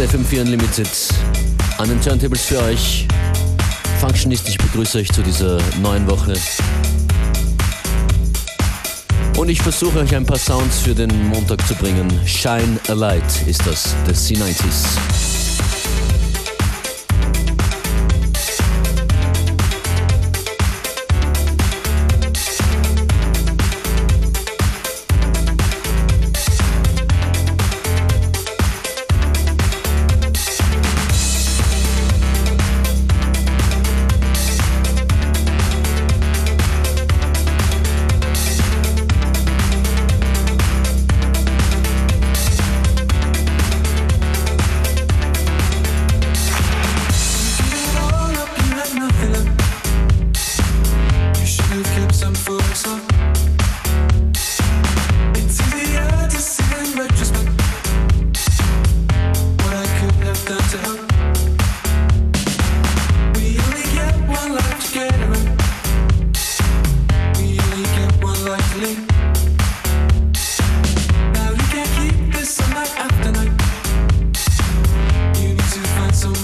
Hier 0.00 0.08
ist 0.08 0.14
FM4 0.14 0.40
Unlimited 0.40 0.88
an 1.76 1.90
den 1.90 2.00
Turntables 2.00 2.46
für 2.46 2.58
euch. 2.62 3.06
Functionist, 4.00 4.48
ich 4.48 4.56
begrüße 4.56 4.96
euch 4.96 5.12
zu 5.12 5.20
dieser 5.22 5.58
neuen 5.82 6.08
Woche. 6.08 6.32
Und 9.36 9.50
ich 9.50 9.60
versuche 9.60 9.98
euch 9.98 10.16
ein 10.16 10.24
paar 10.24 10.38
Sounds 10.38 10.78
für 10.78 10.94
den 10.94 11.28
Montag 11.28 11.66
zu 11.68 11.74
bringen. 11.74 12.08
Shine 12.24 12.80
a 12.88 12.94
Light 12.94 13.46
ist 13.46 13.66
das, 13.66 13.94
des 14.08 14.26
C90s. 14.26 15.19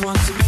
Once 0.07 0.29
to 0.29 0.46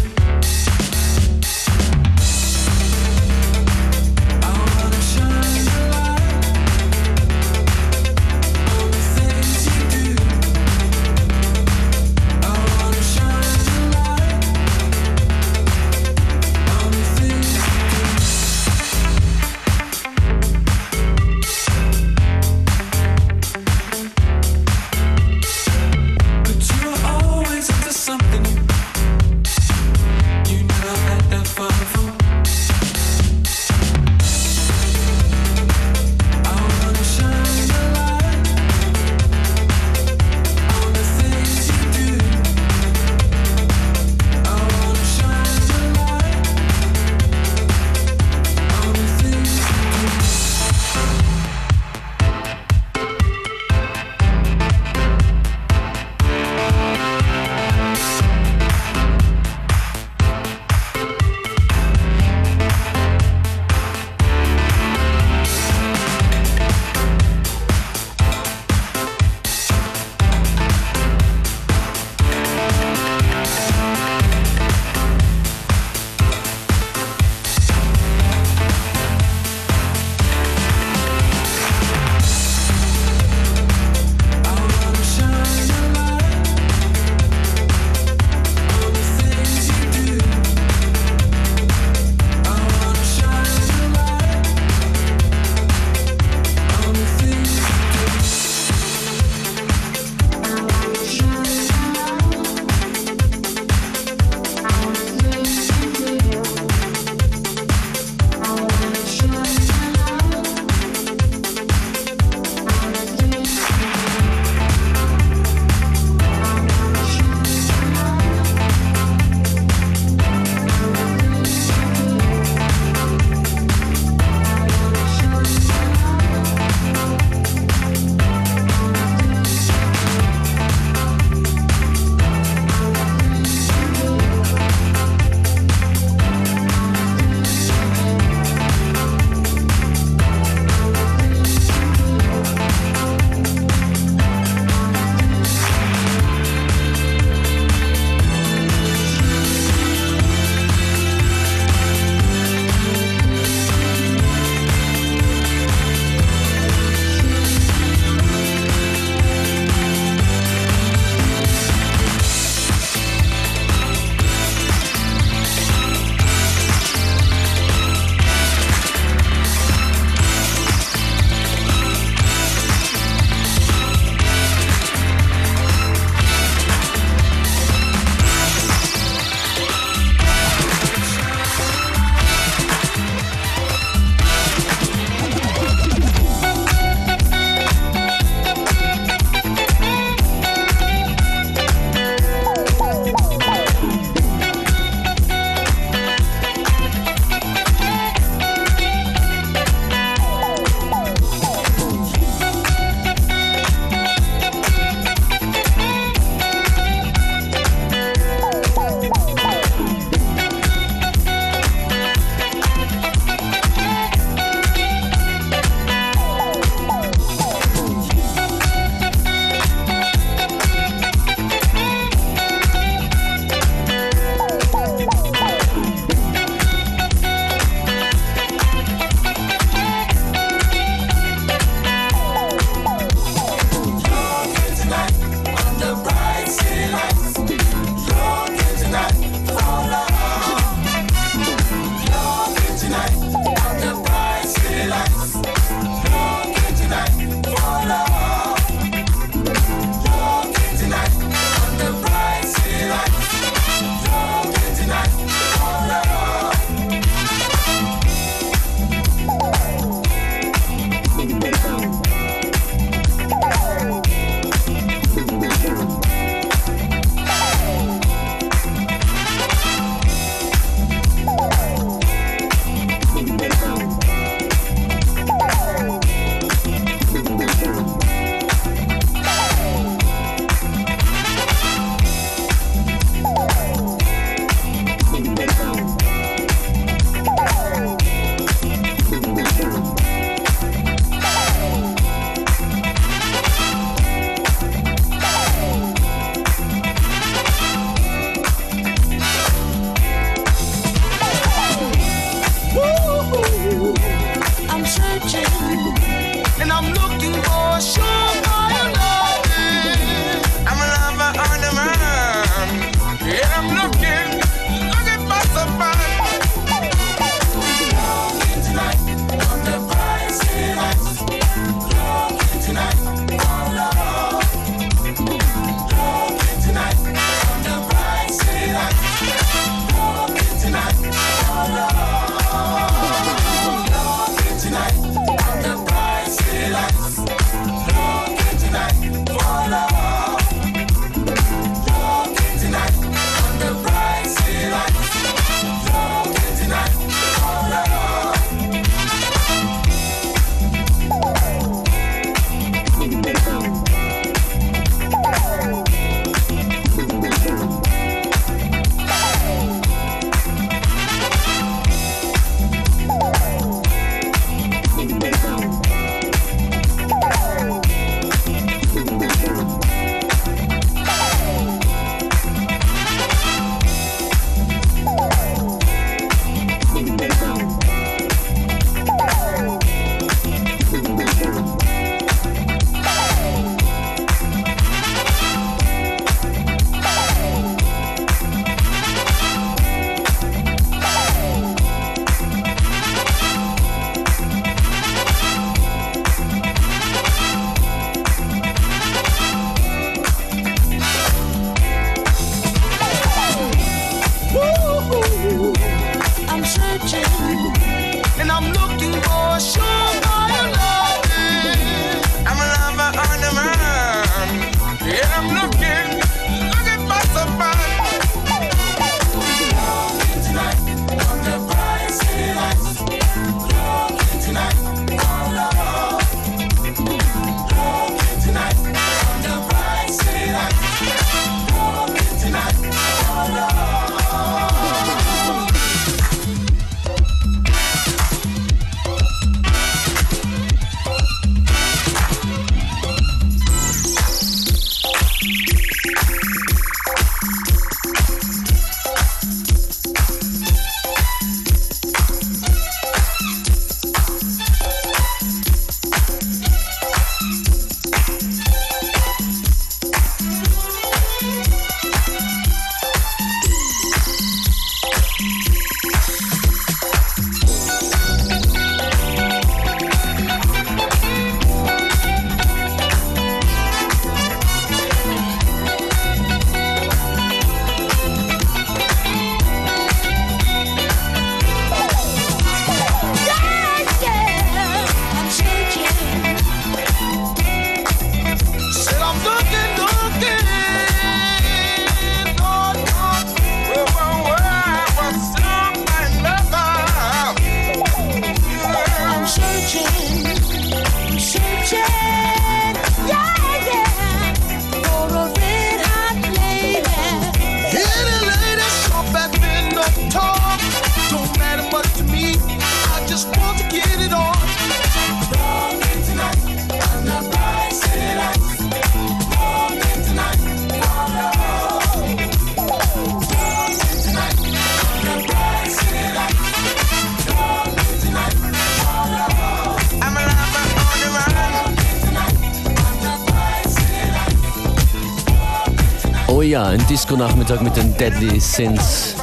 ein 536.86 537.04
Disco-Nachmittag 537.08 537.82
mit 537.82 537.96
den 537.96 538.16
Deadly 538.16 538.60
Sins. 538.60 539.34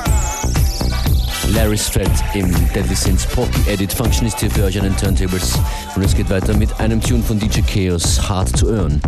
Larry 1.54 1.78
Strat 1.78 2.10
im 2.34 2.52
Deadly 2.74 2.96
Sins 2.96 3.26
Porky 3.26 3.70
Edit 3.70 3.92
Functionist 3.92 4.40
hier 4.40 4.50
für 4.50 4.64
euch 4.64 4.78
an 4.78 4.86
den 4.86 4.96
Turntables. 4.96 5.54
Und 5.96 6.04
es 6.04 6.16
geht 6.16 6.30
weiter 6.30 6.56
mit 6.56 6.80
einem 6.80 7.02
Tune 7.02 7.24
von 7.24 7.38
DJ 7.38 7.62
Chaos, 7.62 8.30
Hard 8.30 8.58
to 8.58 8.70
Earn. 8.70 9.02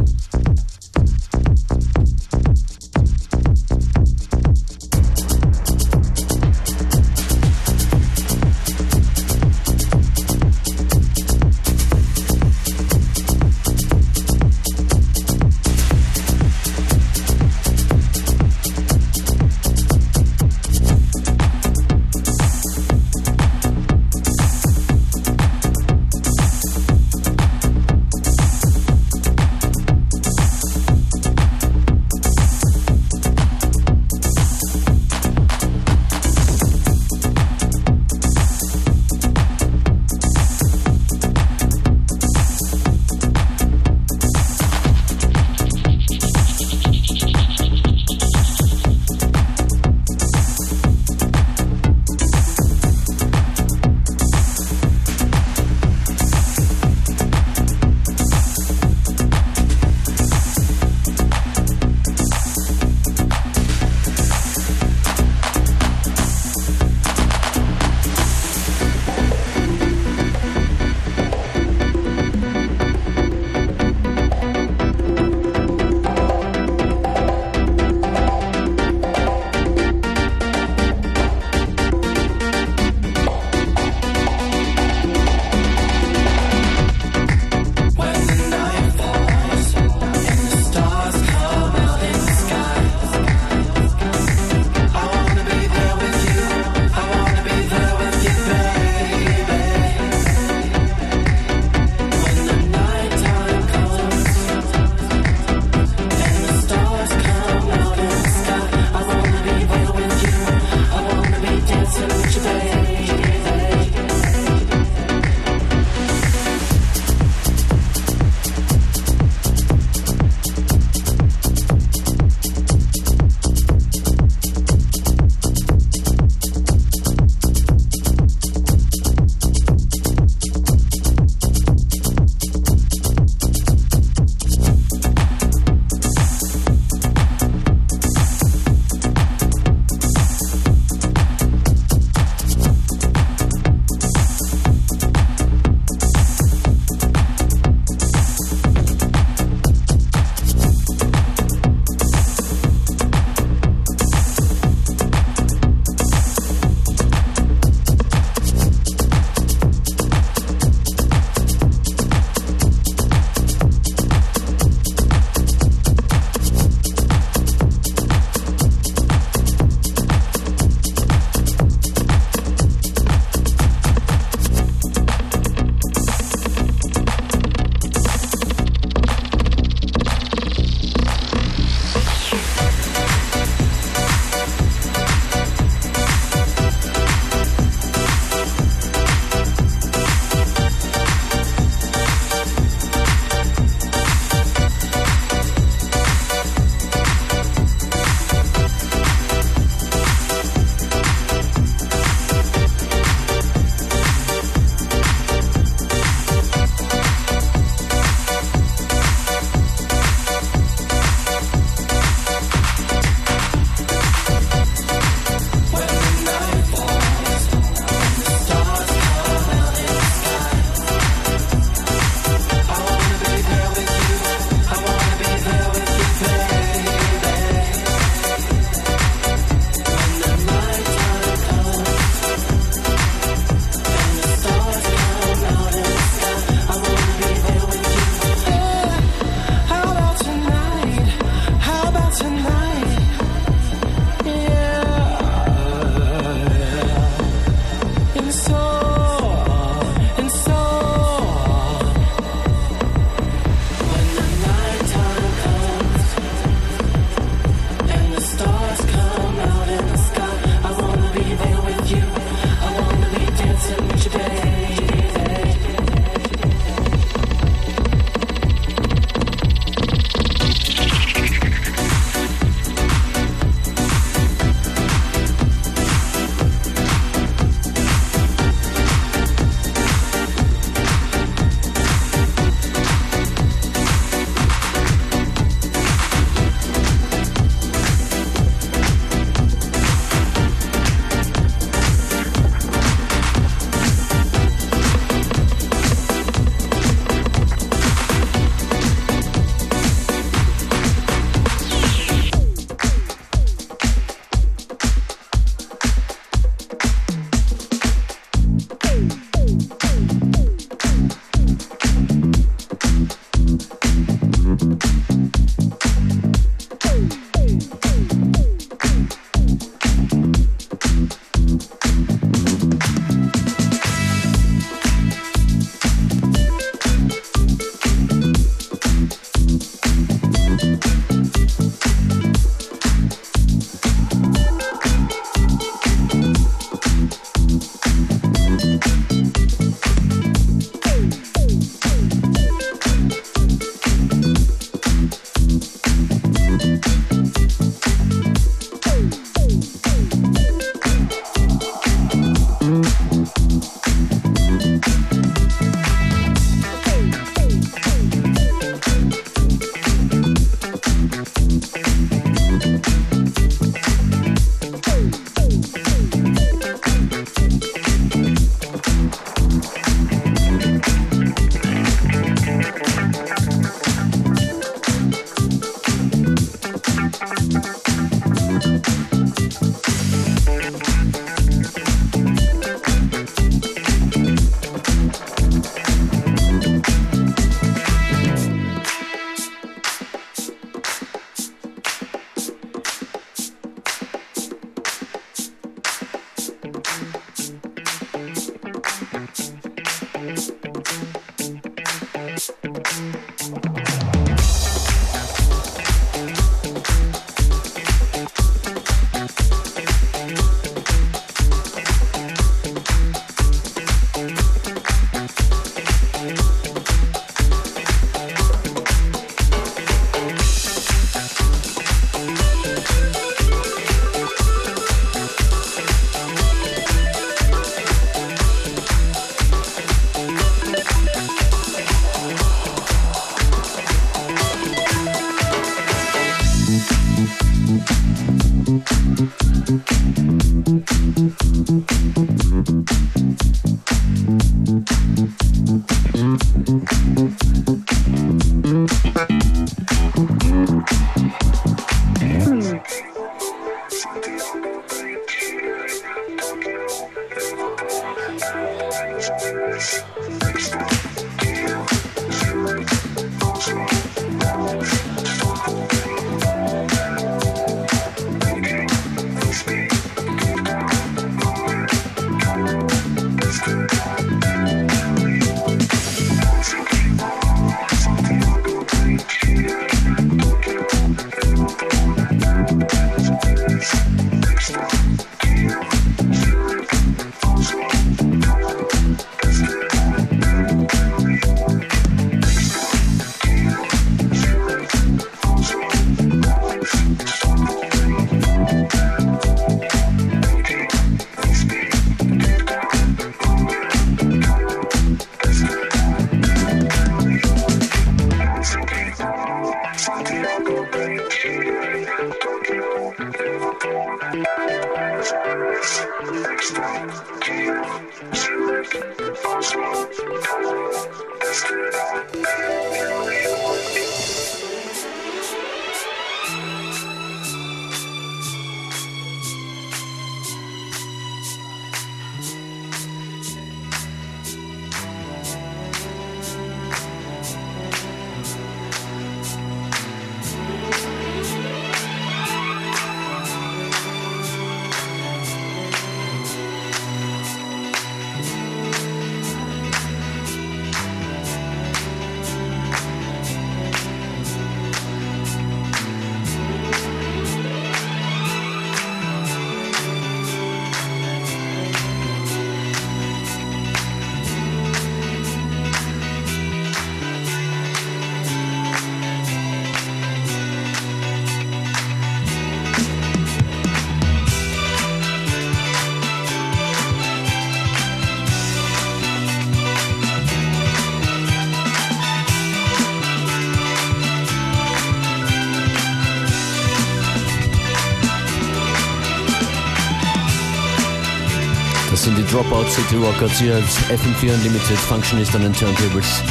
Dropout 592.52 592.90
City 592.90 593.18
Rockers 593.18 593.60
hier 593.60 593.76
als 593.76 593.98
FM4 594.10 594.54
Unlimited 594.54 594.98
Functionist 594.98 595.54
an 595.54 595.64
den 595.64 595.74
Turntables. 595.74 596.42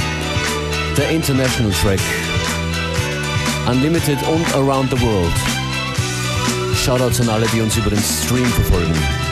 Der 0.97 1.11
International 1.11 1.73
Track. 1.73 2.01
Unlimited 3.67 4.19
und 4.29 4.55
Around 4.55 4.91
the 4.91 5.01
World. 5.01 5.33
Shoutouts 6.77 7.21
an 7.23 7.31
alle, 7.31 7.47
die 7.47 7.63
uns 7.63 7.77
über 7.77 7.91
den 7.91 8.03
Stream 8.03 8.47
verfolgen. 8.47 9.26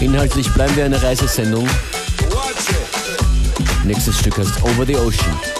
Inhaltlich 0.00 0.50
bleiben 0.54 0.74
wir 0.76 0.86
eine 0.86 1.02
Reisesendung. 1.02 1.68
Nächstes 3.84 4.18
Stück 4.18 4.38
heißt 4.38 4.62
Over 4.62 4.86
the 4.86 4.96
Ocean. 4.96 5.53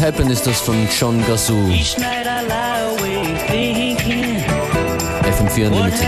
What 0.00 0.14
Happened 0.14 0.30
ist 0.30 0.46
das 0.46 0.62
von 0.62 0.88
John 0.98 1.22
Gazoo. 1.26 1.68
FM4 5.22 5.66
Unlimited. 5.66 6.00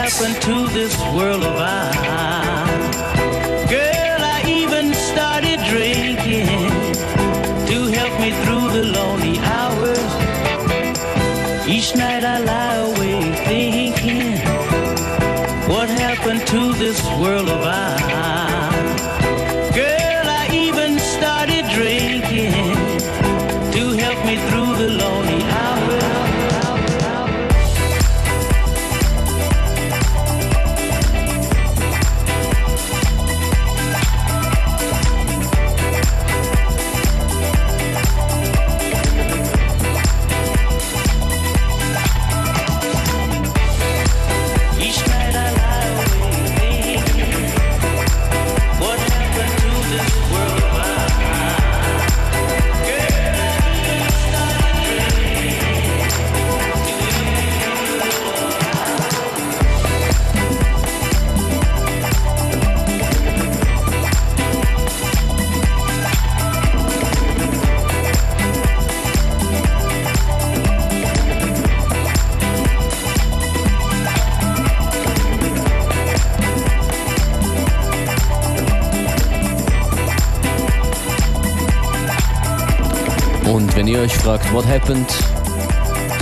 Euch 84.03 84.17
fragt, 84.17 84.53
what 84.53 84.67
happened, 84.67 85.09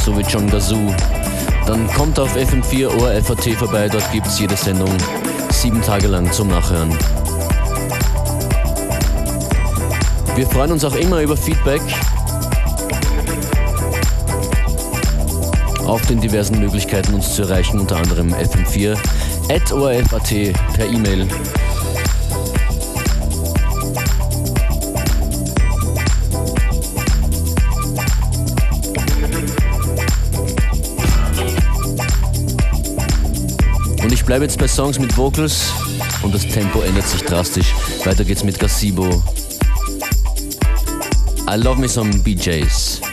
so 0.04 0.16
wie 0.18 0.22
John 0.22 0.50
Gazoo, 0.50 0.94
dann 1.66 1.86
kommt 1.94 2.18
auf 2.18 2.36
FM4 2.36 2.88
ORFAT 3.00 3.54
vorbei, 3.54 3.88
dort 3.88 4.12
gibt 4.12 4.26
es 4.26 4.38
jede 4.38 4.54
Sendung 4.54 4.90
sieben 5.50 5.80
Tage 5.80 6.08
lang 6.08 6.30
zum 6.30 6.48
Nachhören. 6.48 6.90
Wir 10.34 10.46
freuen 10.46 10.72
uns 10.72 10.84
auch 10.84 10.94
immer 10.94 11.22
über 11.22 11.36
Feedback 11.36 11.80
auf 15.86 16.04
den 16.06 16.20
diversen 16.20 16.58
Möglichkeiten, 16.58 17.14
uns 17.14 17.34
zu 17.34 17.42
erreichen, 17.42 17.80
unter 17.80 17.96
anderem 17.96 18.34
FM4 18.34 18.98
at 19.48 19.72
ORFAT 19.72 20.52
per 20.74 20.86
E-Mail 20.86 21.26
bleibe 34.30 34.44
jetzt 34.44 34.60
bei 34.60 34.68
Songs 34.68 34.96
mit 35.00 35.16
Vocals 35.16 35.72
und 36.22 36.32
das 36.32 36.46
Tempo 36.46 36.82
ändert 36.82 37.04
sich 37.04 37.20
drastisch. 37.22 37.74
Weiter 38.04 38.22
geht's 38.22 38.44
mit 38.44 38.60
Gazebo. 38.60 39.24
I 41.48 41.56
love 41.56 41.80
me 41.80 41.88
some 41.88 42.16
BJs. 42.22 43.09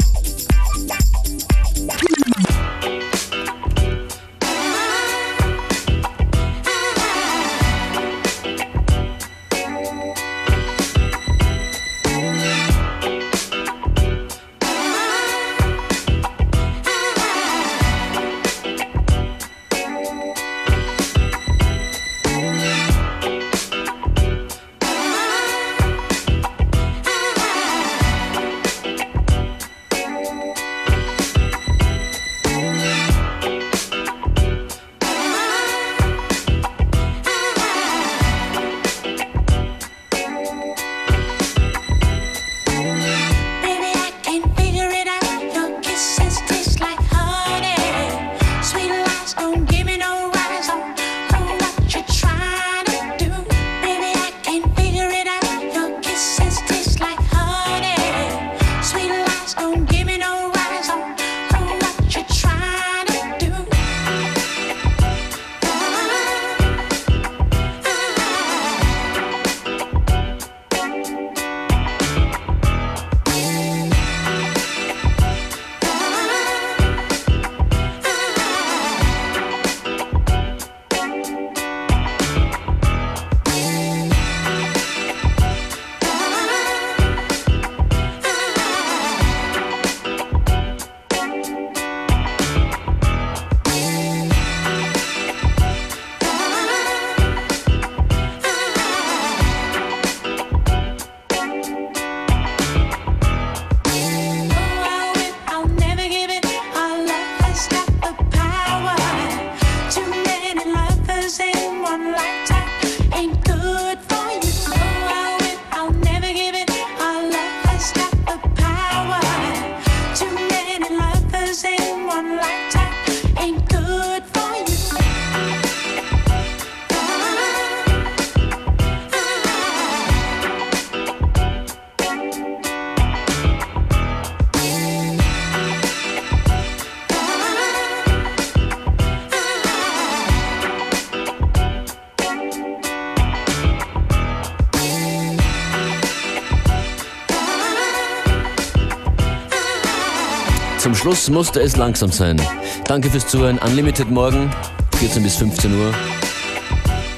Schluss 151.08 151.30
musste 151.30 151.62
es 151.62 151.78
langsam 151.78 152.12
sein. 152.12 152.36
Danke 152.84 153.10
fürs 153.10 153.26
Zuhören. 153.26 153.58
Unlimited 153.60 154.12
morgen, 154.12 154.52
14 154.98 155.24
bis 155.24 155.38
15 155.38 155.74
Uhr. 155.74 155.94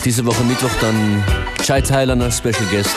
Diese 0.06 0.24
Woche 0.28 0.44
Mittwoch 0.44 0.70
dann 0.80 1.24
Chai 1.64 1.82
Thailand 1.82 2.22
als 2.22 2.38
Special 2.38 2.68
Guest. 2.70 2.96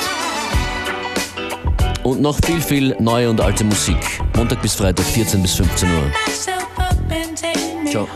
und 2.03 2.21
noch 2.21 2.39
viel, 2.45 2.61
viel 2.61 2.95
neue 3.01 3.31
und 3.31 3.41
alte 3.41 3.65
Musik. 3.65 3.97
Montag 4.37 4.61
bis 4.61 4.75
Freitag, 4.75 5.07
14 5.07 5.41
bis 5.41 5.55
15 5.55 5.89
Uhr. 5.89 6.13
Ciao. 7.91 8.07